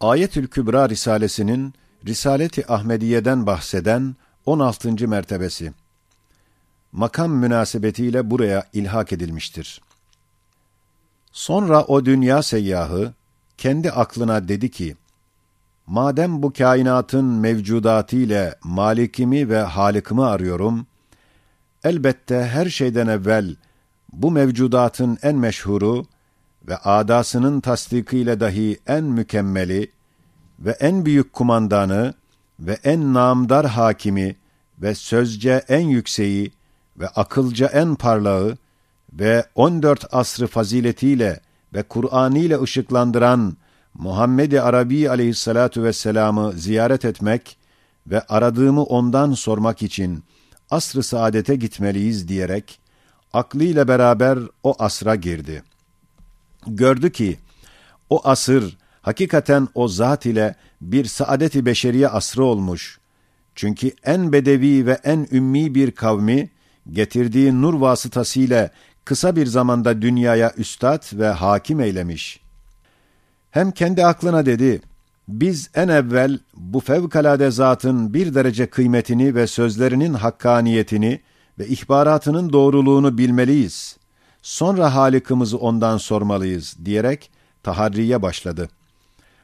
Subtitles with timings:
[0.00, 1.74] Ayetül Kübra Risalesinin
[2.06, 5.08] Risaleti Ahmediye'den bahseden 16.
[5.08, 5.72] mertebesi.
[6.92, 9.80] Makam münasebetiyle buraya ilhak edilmiştir.
[11.32, 13.12] Sonra o dünya seyyahı
[13.56, 14.96] kendi aklına dedi ki,
[15.86, 20.86] Madem bu kainatın mevcudatı ile malikimi ve halikimi arıyorum,
[21.84, 23.56] elbette her şeyden evvel
[24.12, 26.06] bu mevcudatın en meşhuru
[26.68, 29.92] ve adasının tasdikiyle dahi en mükemmeli
[30.58, 32.14] ve en büyük kumandanı
[32.60, 34.36] ve en namdar hakimi
[34.78, 36.52] ve sözce en yükseği
[36.96, 38.56] ve akılca en parlağı
[39.12, 41.40] ve 14 asrı faziletiyle
[41.74, 43.56] ve Kur'an'ı ile ışıklandıran
[43.94, 47.58] Muhammed-i Arabi aleyhissalatu vesselam'ı ziyaret etmek
[48.06, 50.24] ve aradığımı ondan sormak için
[50.70, 52.80] asr-ı saadete gitmeliyiz diyerek,
[53.32, 55.62] aklıyla beraber o asra girdi.
[56.68, 57.38] Gördü ki,
[58.10, 62.98] o asır hakikaten o zat ile bir saadet-i beşeriye asrı olmuş.
[63.54, 66.50] Çünkü en bedevi ve en ümmi bir kavmi,
[66.90, 68.70] getirdiği nur vasıtasıyla
[69.04, 72.40] kısa bir zamanda dünyaya üstad ve hakim eylemiş.
[73.50, 74.80] Hem kendi aklına dedi,
[75.28, 81.20] biz en evvel bu fevkalade zatın bir derece kıymetini ve sözlerinin hakkaniyetini
[81.58, 83.97] ve ihbaratının doğruluğunu bilmeliyiz
[84.47, 87.31] Sonra Halikimizi ondan sormalıyız diyerek
[87.63, 88.69] taharriye başladı.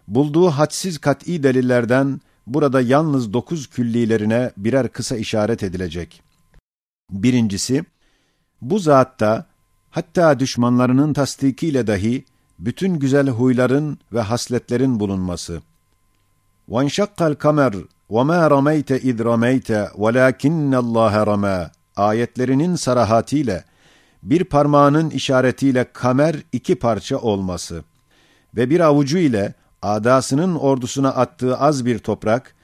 [0.07, 6.21] Bulduğu hadsiz kat'i delillerden burada yalnız dokuz küllilerine birer kısa işaret edilecek.
[7.11, 7.85] Birincisi,
[8.61, 9.45] bu zatta
[9.89, 12.25] hatta düşmanlarının tasdikiyle dahi
[12.59, 15.61] bütün güzel huyların ve hasletlerin bulunması.
[16.69, 23.63] وَانْشَقَّ الْكَمَرْ وَمَا رَمَيْتَ اِذْ رَمَيْتَ وَلَاكِنَّ اللّٰهَ رَمَى ayetlerinin sarahatiyle
[24.24, 27.84] bir parmağının işaretiyle kamer iki parça olması
[28.56, 32.54] ve bir avucu ile adasının ordusuna attığı az bir toprak,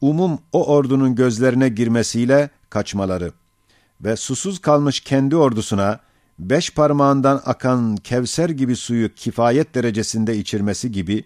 [0.00, 3.32] umum o ordunun gözlerine girmesiyle kaçmaları
[4.04, 6.00] ve susuz kalmış kendi ordusuna,
[6.38, 11.24] beş parmağından akan kevser gibi suyu kifayet derecesinde içirmesi gibi,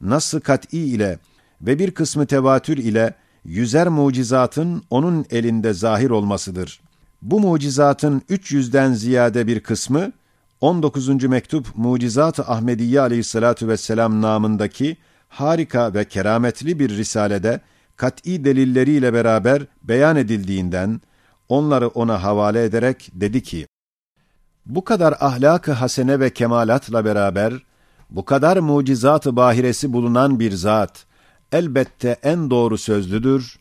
[0.00, 1.18] nasıl kat'i ile
[1.60, 3.14] ve bir kısmı tevatür ile
[3.44, 6.80] yüzer mucizatın onun elinde zahir olmasıdır.
[7.22, 10.12] Bu mucizatın 300'den ziyade bir kısmı,
[10.60, 11.24] 19.
[11.24, 14.96] mektup Mucizat-ı Ahmediye aleyhissalatu vesselam namındaki
[15.28, 17.60] harika ve kerametli bir risalede
[17.96, 21.00] kat'i delilleriyle beraber beyan edildiğinden,
[21.48, 23.66] onları ona havale ederek dedi ki,
[24.66, 27.52] bu kadar ahlak-ı hasene ve kemalatla beraber,
[28.10, 31.06] bu kadar mucizat-ı bahiresi bulunan bir zat,
[31.52, 33.58] elbette en doğru sözlüdür,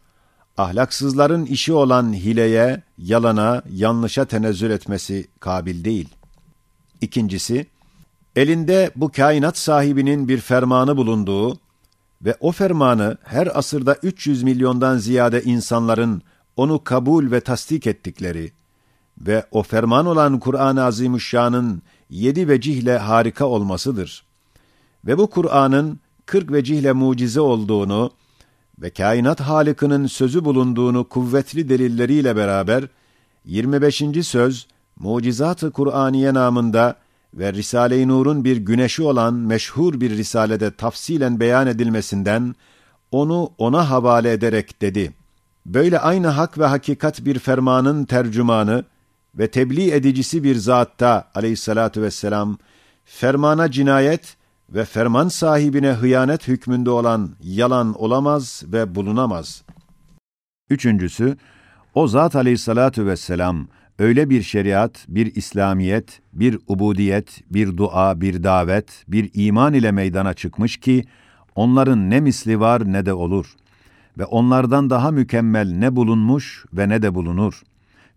[0.62, 6.10] ahlaksızların işi olan hileye, yalana, yanlışa tenezzül etmesi kabil değil.
[7.02, 7.66] İkincisi,
[8.36, 11.60] elinde bu kainat sahibinin bir fermanı bulunduğu
[12.22, 16.22] ve o fermanı her asırda 300 milyondan ziyade insanların
[16.58, 18.52] onu kabul ve tasdik ettikleri
[19.18, 24.24] ve o ferman olan Kur'an-ı Azimüşşan'ın yedi vecihle harika olmasıdır.
[25.06, 28.12] Ve bu Kur'an'ın kırk vecihle mucize olduğunu
[28.82, 32.84] ve kainat halikinin sözü bulunduğunu kuvvetli delilleriyle beraber
[33.46, 34.04] 25.
[34.24, 34.68] söz
[35.00, 36.96] Mucizat-ı Kur'aniye namında
[37.34, 42.56] ve Risale-i Nur'un bir güneşi olan meşhur bir risalede tafsilen beyan edilmesinden
[43.12, 45.14] onu ona havale ederek dedi.
[45.66, 48.86] Böyle aynı hak ve hakikat bir fermanın tercümanı
[49.36, 52.58] ve tebliğ edicisi bir zatta aleyhissalatu vesselam
[53.06, 54.38] fermana cinayet
[54.74, 59.64] ve ferman sahibine hıyanet hükmünde olan yalan olamaz ve bulunamaz.
[60.70, 61.38] Üçüncüsü,
[61.94, 63.68] o zat aleyhissalatu vesselam
[64.00, 70.34] öyle bir şeriat, bir İslamiyet, bir ubudiyet, bir dua, bir davet, bir iman ile meydana
[70.34, 71.04] çıkmış ki,
[71.56, 73.56] onların ne misli var ne de olur.
[74.18, 77.62] Ve onlardan daha mükemmel ne bulunmuş ve ne de bulunur.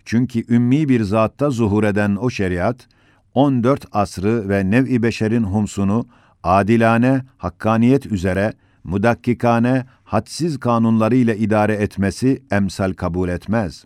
[0.04, 2.88] Çünkü ümmi bir zatta zuhur eden o şeriat,
[3.34, 6.06] 14 asrı ve nev-i beşerin humsunu
[6.44, 8.52] adilane, hakkaniyet üzere,
[8.84, 13.84] mudakkikane, hadsiz kanunlarıyla idare etmesi emsal kabul etmez.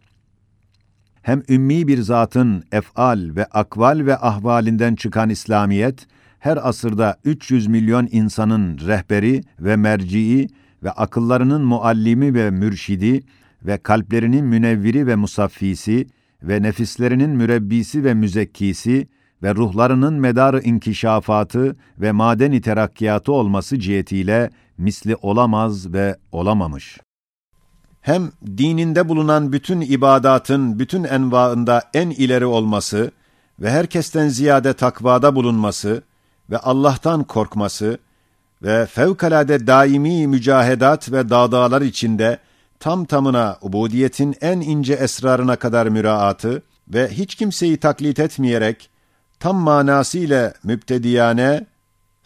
[1.23, 6.07] Hem ümmi bir zatın efal ve akval ve ahvalinden çıkan İslamiyet,
[6.39, 10.49] her asırda 300 milyon insanın rehberi ve mercii
[10.83, 13.21] ve akıllarının muallimi ve mürşidi
[13.63, 16.07] ve kalplerinin münevviri ve musaffisi
[16.43, 19.09] ve nefislerinin mürebbisi ve müzekkisi
[19.43, 26.99] ve ruhlarının medarı inkişafatı ve madeni terakkiyatı olması cihetiyle misli olamaz ve olamamış.
[28.01, 33.11] Hem dininde bulunan bütün ibadatın bütün envaında en ileri olması
[33.61, 36.03] ve herkesten ziyade takvada bulunması
[36.51, 37.99] ve Allah'tan korkması
[38.63, 42.39] ve fevkalade daimi mücahedat ve dağdağlar içinde
[42.81, 48.91] tam tamına ubudiyetin en ince esrarına kadar müraatı ve hiç kimseyi taklit etmeyerek
[49.41, 51.67] tam manasıyla müptediyane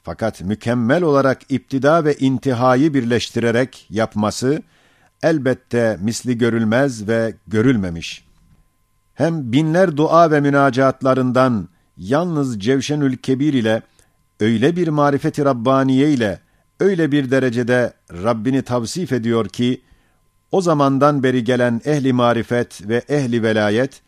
[0.02, 4.62] fakat mükemmel olarak iptida ve intihayı birleştirerek yapması
[5.22, 8.24] elbette misli görülmez ve görülmemiş.
[9.14, 13.82] Hem binler dua ve münacatlarından yalnız Cevşenül Kebir ile
[14.40, 16.40] öyle bir marifeti Rabbaniye ile
[16.80, 19.82] öyle bir derecede Rabbini tavsif ediyor ki,
[20.52, 24.02] o zamandan beri gelen ehli marifet ve ehli velayet,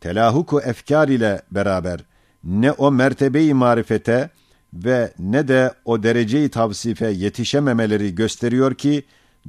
[0.00, 2.09] telahuku efkar ile beraber
[2.44, 4.30] ne o mertebeyi marifete
[4.74, 9.04] ve ne de o dereceyi tavsife yetişememeleri gösteriyor ki,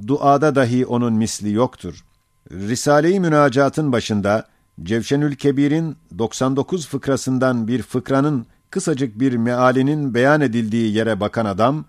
[0.06, 2.04] duada dahi onun misli yoktur.
[2.50, 4.46] Risale-i Münacat'ın başında,
[4.82, 11.84] Cevşenül Kebir'in 99 fıkrasından bir fıkranın kısacık bir mealinin beyan edildiği yere bakan adam,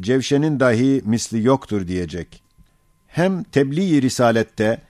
[0.00, 2.42] Cevşen'in dahi misli yoktur diyecek.
[3.06, 4.82] Hem tebliğ risalette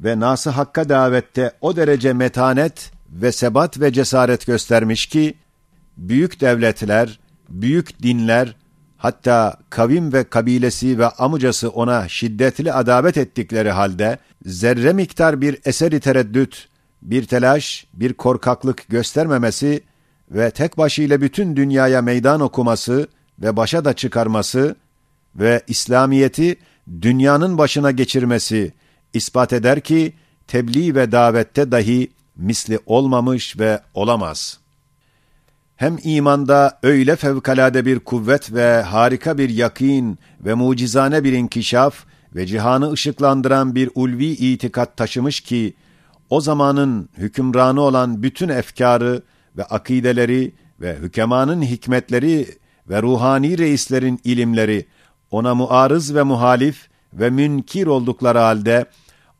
[0.00, 5.34] ve nası hakka davette o derece metanet ve sebat ve cesaret göstermiş ki,
[5.96, 8.56] büyük devletler, büyük dinler,
[8.96, 16.00] hatta kavim ve kabilesi ve amcası ona şiddetli adabet ettikleri halde, zerre miktar bir eseri
[16.00, 16.68] tereddüt,
[17.02, 19.82] bir telaş, bir korkaklık göstermemesi
[20.30, 23.08] ve tek başıyla bütün dünyaya meydan okuması
[23.38, 24.76] ve başa da çıkarması
[25.36, 26.56] ve İslamiyeti
[27.02, 28.72] dünyanın başına geçirmesi
[29.14, 30.12] ispat eder ki
[30.48, 34.58] tebliğ ve davette dahi misli olmamış ve olamaz.
[35.76, 42.04] Hem imanda öyle fevkalade bir kuvvet ve harika bir yakin ve mucizane bir inkişaf
[42.34, 45.74] ve cihanı ışıklandıran bir ulvi itikat taşımış ki,
[46.30, 49.22] o zamanın hükümranı olan bütün efkarı
[49.56, 52.46] ve akideleri ve hükemanın hikmetleri
[52.88, 54.86] ve ruhani reislerin ilimleri
[55.30, 58.86] ona muarız ve muhalif ve münkir oldukları halde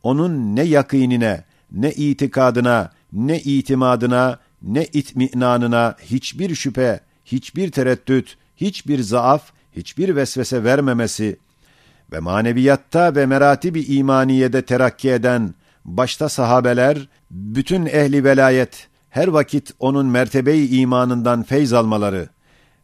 [0.03, 9.53] onun ne yakinine, ne itikadına, ne itimadına, ne itminanına hiçbir şüphe, hiçbir tereddüt, hiçbir zaaf,
[9.77, 11.39] hiçbir vesvese vermemesi
[12.13, 20.07] ve maneviyatta ve meratibi imaniyede terakki eden başta sahabeler, bütün ehli velayet her vakit onun
[20.07, 22.29] mertebeyi imanından feyz almaları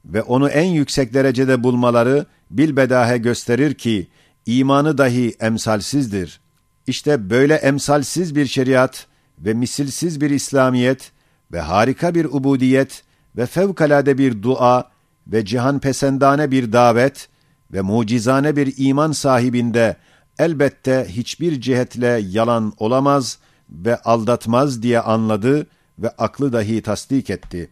[0.05, 4.09] ve onu en yüksek derecede bulmaları bilbedahe gösterir ki
[4.47, 6.41] imanı dahi emsalsizdir.
[6.87, 9.06] İşte böyle emsalsiz bir şeriat
[9.38, 11.12] ve misilsiz bir İslamiyet
[11.53, 13.03] ve harika bir ubudiyet
[13.37, 14.91] ve fevkalade bir dua
[15.27, 17.29] ve cihan pesendane bir davet
[17.73, 19.97] ve mucizane bir iman sahibinde
[20.38, 23.38] elbette hiçbir cihetle yalan olamaz
[23.71, 25.67] ve aldatmaz diye anladı
[25.99, 27.71] ve aklı dahi tasdik etti.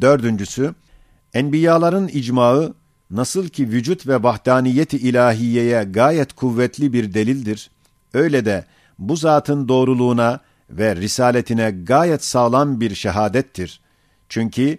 [0.00, 0.74] Dördüncüsü,
[1.34, 2.74] enbiyaların icmağı
[3.10, 7.70] nasıl ki vücut ve vahdaniyeti ilahiyeye gayet kuvvetli bir delildir,
[8.14, 8.64] öyle de
[8.98, 10.40] bu zatın doğruluğuna
[10.70, 13.80] ve risaletine gayet sağlam bir şehadettir.
[14.28, 14.78] Çünkü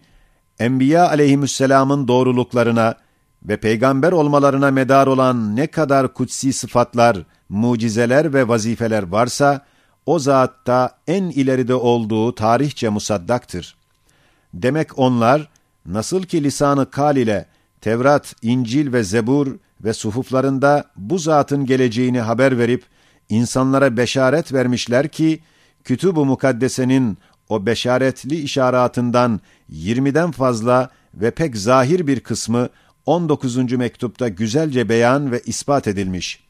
[0.60, 2.96] Enbiya aleyhisselamın doğruluklarına
[3.44, 7.18] ve peygamber olmalarına medar olan ne kadar kutsi sıfatlar,
[7.50, 9.66] mucizeler ve vazifeler varsa,
[10.06, 13.76] o zatta en ileride olduğu tarihçe musaddaktır.
[14.54, 15.50] Demek onlar,
[15.86, 17.46] nasıl ki lisanı kal ile
[17.82, 19.48] Tevrat, İncil ve Zebur
[19.84, 22.84] ve suhuflarında bu zatın geleceğini haber verip,
[23.30, 25.40] insanlara beşaret vermişler ki,
[25.84, 27.18] Kütüb-ü Mukaddese'nin
[27.50, 29.42] o beşaretli işaratından
[29.72, 32.70] 20'den fazla ve pek zahir bir kısmı
[33.06, 33.72] 19.
[33.72, 36.44] mektupta güzelce beyan ve ispat edilmiş.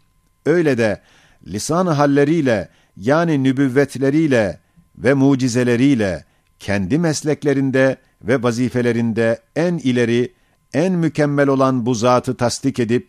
[0.45, 1.01] Öyle de
[1.47, 4.59] lisan halleriyle yani nübüvvetleriyle
[4.97, 6.25] ve mucizeleriyle
[6.59, 10.33] kendi mesleklerinde ve vazifelerinde en ileri,
[10.75, 13.07] en mükemmel olan bu zatı tasdik edip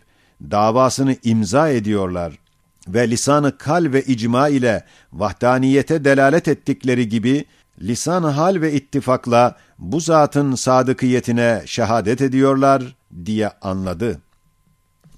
[0.50, 2.38] davasını imza ediyorlar
[2.88, 7.44] ve lisanı kal ve icma ile vahdaniyete delalet ettikleri gibi
[7.80, 14.20] lisan hal ve ittifakla bu zatın sadıkiyetine şehadet ediyorlar diye anladı.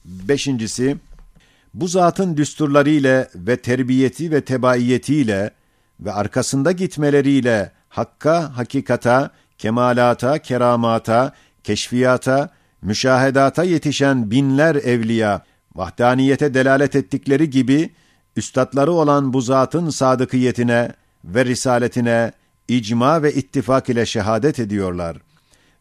[0.04, 0.96] Beşincisi,
[1.74, 5.50] bu zatın düsturlarıyla ve terbiyeti ve tebaiyetiyle
[6.00, 11.32] ve arkasında gitmeleriyle hakka, hakikata, kemalata, keramata,
[11.68, 12.50] keşfiyata,
[12.82, 15.42] müşahedata yetişen binler evliya,
[15.74, 17.90] vahdaniyete delalet ettikleri gibi,
[18.36, 20.92] üstadları olan bu zatın sadıkiyetine
[21.24, 22.32] ve risaletine
[22.68, 25.16] icma ve ittifak ile şehadet ediyorlar.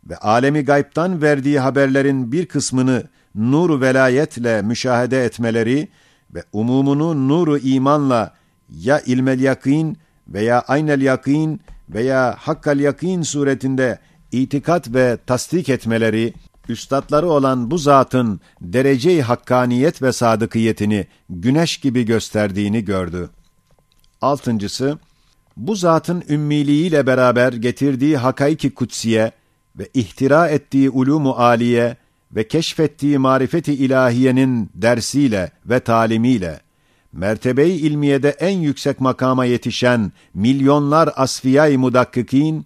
[0.09, 3.03] Ve alemi gaybtan verdiği haberlerin bir kısmını
[3.35, 5.87] nuru velayetle müşahede etmeleri
[6.33, 8.33] ve umumunu nuru imanla
[8.69, 13.99] ya ilmel yakin veya aynel yakin veya hakkal yakin suretinde
[14.31, 16.33] itikat ve tasdik etmeleri
[16.69, 23.29] üstadları olan bu zatın derece-i hakkaniyet ve sadıkiyetini güneş gibi gösterdiğini gördü.
[24.21, 24.99] Altıncısı,
[25.57, 29.31] bu zatın ümmiliğiyle beraber getirdiği hakaiki kutsiye
[29.75, 31.97] ve ihtira ettiği ulumu aliye
[32.31, 36.59] ve keşfettiği marifeti ilahiyenin dersiyle ve talimiyle,
[37.13, 42.65] mertebe-i ilmiyede en yüksek makama yetişen milyonlar asfiyay mudakkikin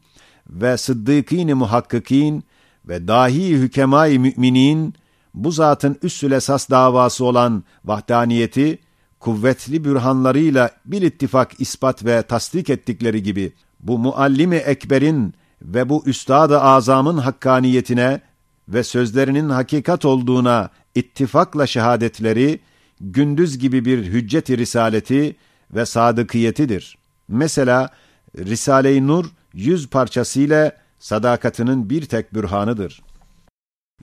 [0.52, 2.44] ve sıddıkîn-i muhakkikin
[2.88, 4.94] ve dahi hükemâ-i müminin,
[5.34, 8.80] bu zatın üssül esas davası olan vahdaniyeti,
[9.20, 16.62] kuvvetli bürhanlarıyla bir ittifak ispat ve tasdik ettikleri gibi, bu muallimi ekberin ve bu üstad-ı
[16.62, 18.22] azamın hakkaniyetine
[18.70, 22.60] ve sözlerinin hakikat olduğuna ittifakla şehadetleri,
[23.02, 25.36] gündüz gibi bir hüccet-i risaleti
[25.72, 26.98] ve sadıkiyetidir.
[27.28, 27.90] Mesela,
[28.38, 33.02] Risale-i Nur yüz parçasıyla sadakatinin bir tek bürhanıdır.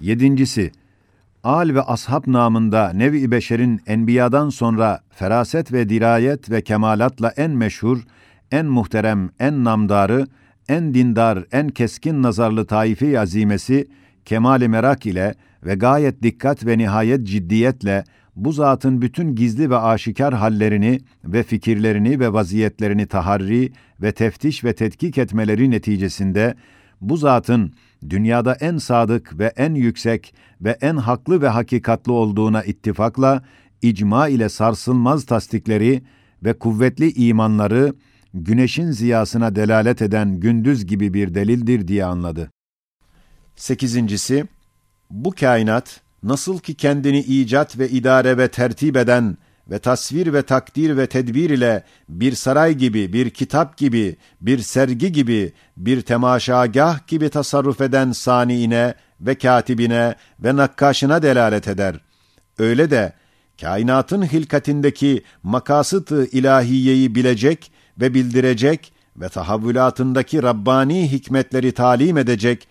[0.01, 0.73] Yedincisi,
[1.45, 7.99] Al ve ashab namında nevi beşerin enbiyadan sonra feraset ve dirayet ve kemalatla en meşhur,
[8.51, 10.27] en muhterem, en namdarı,
[10.69, 13.87] en dindar, en keskin nazarlı taifi azimesi,
[14.25, 18.05] kemali merak ile ve gayet dikkat ve nihayet ciddiyetle
[18.39, 24.75] bu zatın bütün gizli ve aşikar hallerini ve fikirlerini ve vaziyetlerini taharri ve teftiş ve
[24.75, 26.55] tetkik etmeleri neticesinde
[27.01, 27.73] bu zatın
[28.11, 33.45] dünyada en sadık ve en yüksek ve en haklı ve hakikatlı olduğuna ittifakla
[33.83, 36.03] icma ile sarsılmaz tasdikleri
[36.45, 37.95] ve kuvvetli imanları
[38.35, 42.51] güneşin ziyasına delalet eden gündüz gibi bir delildir diye anladı.
[43.57, 44.45] Sekizincisi,
[45.11, 49.37] bu kainat nasıl ki kendini icat ve idare ve tertip eden
[49.71, 55.13] ve tasvir ve takdir ve tedbir ile bir saray gibi, bir kitap gibi, bir sergi
[55.13, 62.01] gibi, bir temaşagah gibi tasarruf eden saniine ve katibine ve nakkaşına delalet eder.
[62.59, 63.13] Öyle de
[63.61, 72.69] kainatın hilkatindeki makasıt-ı ilahiyeyi bilecek ve bildirecek ve tahavvülatındaki Rabbani hikmetleri talim edecek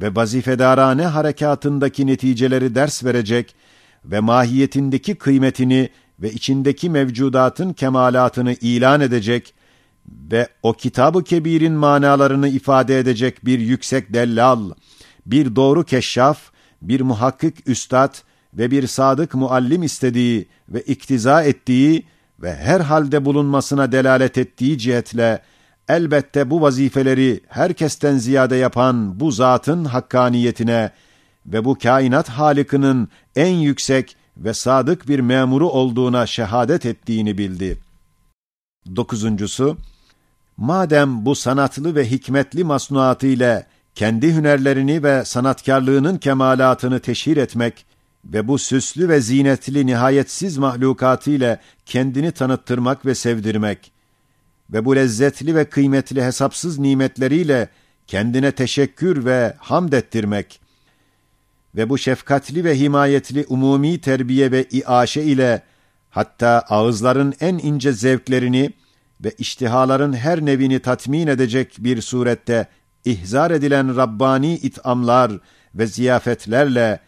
[0.00, 3.54] ve vazifedarane harekatındaki neticeleri ders verecek
[4.04, 5.88] ve mahiyetindeki kıymetini
[6.20, 9.54] ve içindeki mevcudatın kemalatını ilan edecek
[10.32, 14.70] ve o kitabı kebirin manalarını ifade edecek bir yüksek dellal,
[15.26, 16.40] bir doğru keşşaf,
[16.82, 18.14] bir muhakkik üstad
[18.54, 22.06] ve bir sadık muallim istediği ve iktiza ettiği
[22.42, 25.42] ve her halde bulunmasına delalet ettiği cihetle
[25.88, 30.90] elbette bu vazifeleri herkesten ziyade yapan bu zatın hakkaniyetine
[31.46, 37.78] ve bu kainat halikinin en yüksek ve sadık bir memuru olduğuna şehadet ettiğini bildi.
[38.96, 39.76] Dokuzuncusu,
[40.56, 47.86] madem bu sanatlı ve hikmetli masnuatı ile kendi hünerlerini ve sanatkarlığının kemalatını teşhir etmek
[48.24, 53.97] ve bu süslü ve zinetli nihayetsiz mahlukatı ile kendini tanıttırmak ve sevdirmek
[54.72, 57.68] ve bu lezzetli ve kıymetli hesapsız nimetleriyle
[58.06, 60.60] kendine teşekkür ve hamd ettirmek
[61.76, 65.62] ve bu şefkatli ve himayetli umumi terbiye ve iaşe ile
[66.10, 68.72] hatta ağızların en ince zevklerini
[69.24, 72.66] ve iştihaların her nevini tatmin edecek bir surette
[73.04, 75.32] ihzar edilen Rabbani it'amlar
[75.74, 77.00] ve ziyafetlerle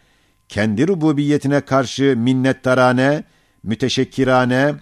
[0.49, 3.23] kendi rububiyetine karşı minnettarane,
[3.63, 4.75] müteşekkirane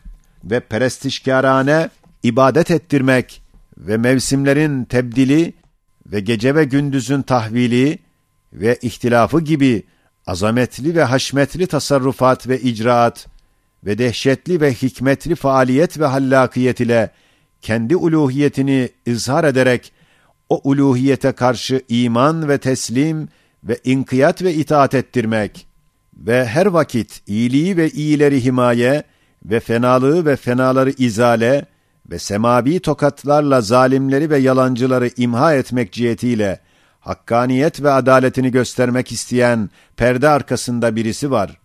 [0.44, 1.90] ve perestişkarane
[2.24, 3.42] ibadet ettirmek
[3.78, 5.54] ve mevsimlerin tebdili
[6.06, 8.00] ve gece ve gündüzün tahvili
[8.54, 9.84] ve ihtilafı gibi
[10.28, 13.28] azametli ve haşmetli tasarrufat ve icraat
[13.86, 17.10] ve dehşetli ve hikmetli faaliyet ve hallakiyet ile
[17.62, 19.92] kendi uluhiyetini izhar ederek
[20.50, 23.28] o uluhiyete karşı iman ve teslim
[23.64, 25.68] ve inkiyat ve itaat ettirmek
[26.14, 29.04] ve her vakit iyiliği ve iyileri himaye
[29.46, 31.66] ve fenalığı ve fenaları izale
[32.12, 36.60] ve semavi tokatlarla zalimleri ve yalancıları imha etmek cihetiyle
[37.00, 41.58] hakkaniyet ve adaletini göstermek isteyen perde arkasında birisi var.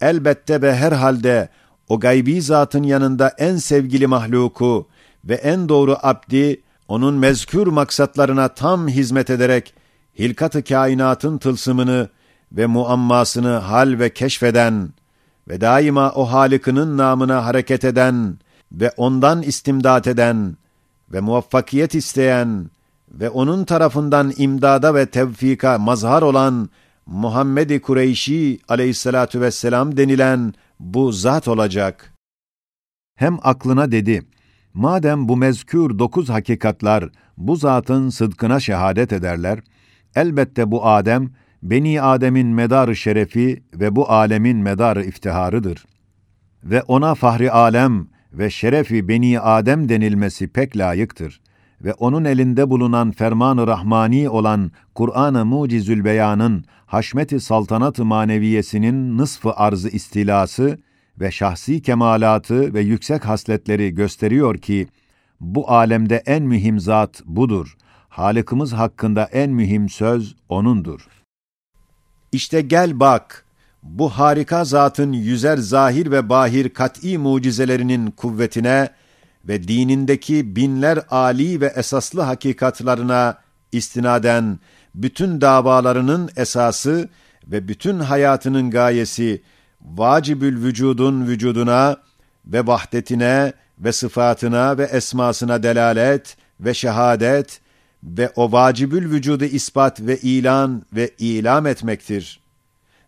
[0.00, 1.48] Elbette ve herhalde
[1.88, 4.88] o gaybi zatın yanında en sevgili mahluku
[5.24, 9.74] ve en doğru abdi, onun mezkür maksatlarına tam hizmet ederek,
[10.18, 12.08] hilkat-ı kainatın tılsımını
[12.52, 14.92] ve muammasını hal ve keşfeden
[15.48, 18.38] ve daima o Halık'ının namına hareket eden
[18.72, 20.56] ve ondan istimdat eden
[21.12, 22.70] ve muvaffakiyet isteyen
[23.10, 26.68] ve onun tarafından imdada ve tevfika mazhar olan
[27.06, 32.14] Muhammed-i Kureyşi aleyhissalatu vesselam denilen bu zat olacak.
[33.16, 34.22] Hem aklına dedi,
[34.74, 39.60] madem bu mezkür dokuz hakikatlar bu zatın sıdkına şehadet ederler,
[40.16, 41.30] elbette bu Adem
[41.64, 45.84] Beni Adem'in medarı şerefi ve bu alemin medarı iftiharıdır.
[46.64, 48.06] Ve ona fahri alem
[48.38, 51.40] ve şerefi Beni Adem denilmesi pek layıktır
[51.84, 59.88] ve onun elinde bulunan ferman-ı rahmani olan Kur'an-ı Mucizül Beyan'ın haşmeti saltanat-ı maneviyesinin nısfı arzı
[59.88, 60.78] istilası
[61.20, 64.88] ve şahsi kemalatı ve yüksek hasletleri gösteriyor ki,
[65.40, 67.76] bu alemde en mühim zat budur.
[68.08, 71.08] Halıkımız hakkında en mühim söz O'nundur.
[72.32, 73.43] İşte gel bak,
[73.84, 78.88] bu harika zatın yüzer zahir ve bahir kat'î mucizelerinin kuvvetine
[79.48, 83.38] ve dinindeki binler âli ve esaslı hakikatlarına
[83.72, 84.58] istinaden
[84.94, 87.08] bütün davalarının esası
[87.46, 89.42] ve bütün hayatının gayesi
[89.80, 91.96] vacibül vücudun vücuduna
[92.46, 97.60] ve vahdetine ve sıfatına ve esmasına delalet ve şehadet
[98.02, 102.43] ve o vacibül vücudu ispat ve ilan ve ilam etmektir.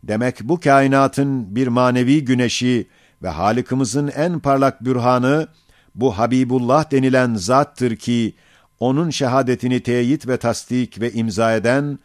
[0.08, 2.88] Demek bu kainatın bir manevi güneşi
[3.22, 5.48] ve Halık'ımızın en parlak bürhanı
[5.94, 8.34] bu Habibullah denilen zattır ki
[8.80, 11.98] onun şehadetini teyit ve tasdik ve imza eden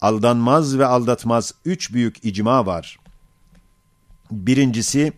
[0.00, 2.98] aldanmaz ve aldatmaz üç büyük icma var.
[4.30, 5.12] Birincisi,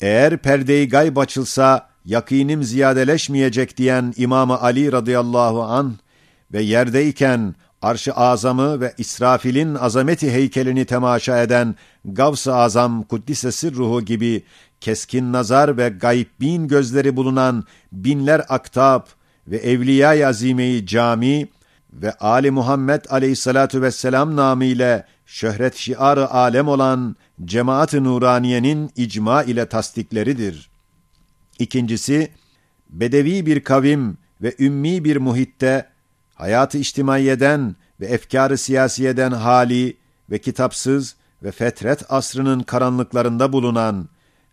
[0.00, 5.96] eğer perdeyi gayb açılsa yakinim ziyadeleşmeyecek diyen İmam Ali radıyallahu an
[6.52, 14.42] ve yerdeyken arş-ı azamı ve İsrafil'in azameti heykelini temaşa eden Gavs-ı Azam Kuddisesi ruhu gibi
[14.80, 19.02] keskin nazar ve gaybbin gözleri bulunan binler aktab
[19.46, 21.48] ve evliya-i azimeyi cami
[21.92, 30.70] ve Ali Muhammed aleyhissalatu vesselam namıyla şöhret şiarı alem olan cemaat-ı nuraniyenin icma ile tasdikleridir.
[31.58, 32.30] İkincisi,
[32.90, 35.86] bedevi bir kavim ve ümmi bir muhitte
[36.40, 39.96] hayatı içtimaiyeden ve efkâr-ı siyasiyeden hali
[40.30, 44.08] ve kitapsız ve fetret asrının karanlıklarında bulunan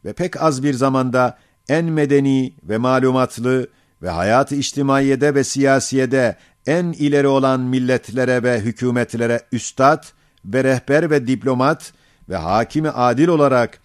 [0.06, 1.38] ve pek az bir zamanda
[1.70, 3.68] en medeni ve malumatlı
[4.01, 6.35] ve hayat-ı içtimaiyede ve siyasiyede
[6.66, 10.03] en ileri olan milletlere ve hükümetlere üstad
[10.46, 11.94] ve rehber ve diplomat
[12.29, 13.79] ve hakimi adil olarak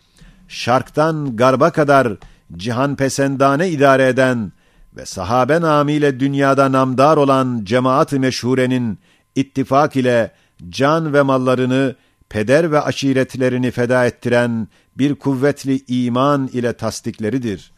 [0.49, 2.17] şarktan garba kadar
[2.57, 4.53] cihan pesendane idare eden
[4.97, 8.99] ve sahabe namiyle dünyada namdar olan cemaat-ı meşhurenin
[9.35, 10.33] ittifak ile
[10.69, 11.97] can ve mallarını,
[12.29, 17.73] peder ve aşiretlerini feda ettiren bir kuvvetli iman ile tasdikleridir.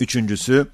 [0.00, 0.66] Üçüncüsü,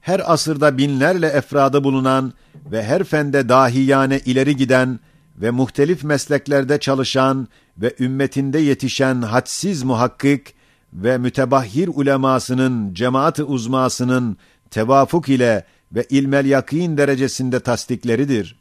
[0.00, 2.32] her asırda binlerle efradı bulunan
[2.70, 5.00] ve her fende dahiyane ileri giden
[5.36, 10.54] ve muhtelif mesleklerde çalışan ve ümmetinde yetişen hadsiz muhakkik
[10.92, 14.36] ve mütebahhir ulemasının, cemaat-ı uzmasının
[14.72, 18.58] tevafuk ile ve ilmel yakin derecesinde tasdikleridir.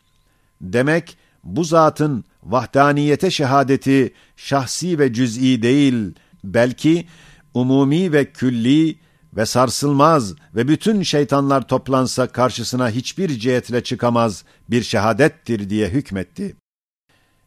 [0.61, 7.07] Demek bu zatın vahdaniyete şehadeti şahsi ve cüz'i değil, belki
[7.53, 8.99] umumi ve külli
[9.35, 16.55] ve sarsılmaz ve bütün şeytanlar toplansa karşısına hiçbir cihetle çıkamaz bir şehadettir diye hükmetti.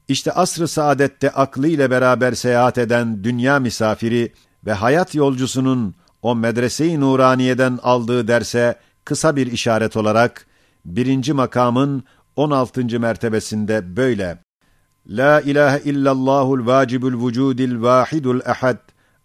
[0.08, 4.32] İşte asr-ı saadette aklı ile beraber seyahat eden dünya misafiri
[4.66, 5.94] ve hayat yolcusunun
[6.24, 10.46] o medrese-i nuraniyeden aldığı derse kısa bir işaret olarak
[10.84, 12.04] birinci makamın
[12.36, 13.00] 16.
[13.00, 14.38] mertebesinde böyle
[15.06, 18.78] La ilahe illallahul vacibul vücudil vahidul ehad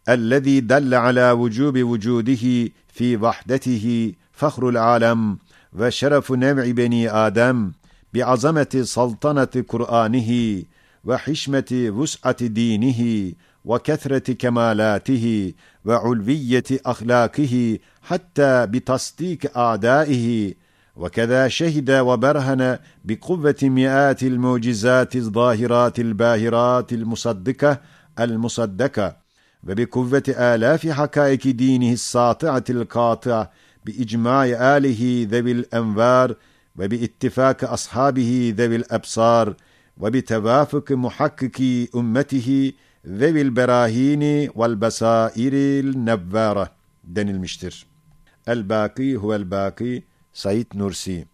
[0.08, 5.40] ellezî delle alâ vücûbi vücûdihi fî vahdetihi fahrul alem
[5.74, 7.74] ve şerefu nev'i beni Adem
[8.14, 10.68] bi azameti saltanati Kur'anihi
[11.06, 13.36] ve hişmeti vus'ati dinihi
[13.66, 15.56] ve kethreti kemalatihi
[15.90, 20.54] وعلوية أخلاقه حتى بتصديق اعدائه
[20.96, 27.82] وكذا شهد وبرهن بقوة مئات المعجزات الظاهرات الباهرات المصدقة
[28.20, 29.18] المصدقة
[29.64, 33.52] وبقوة آلاف حقائق دينه الساطعة القاطعة
[33.86, 34.46] بإجماع
[34.78, 36.36] آله ذوي الأنوار
[36.80, 39.56] وباتفاق أصحابه ذوي الأبصار
[39.98, 42.74] وبتوافق محققي أمته
[43.10, 46.72] ذوي البراهين والبصائر النبارة
[47.04, 47.86] denilmiştir.
[48.48, 51.26] El-Baki huvel-Baki Said Nursi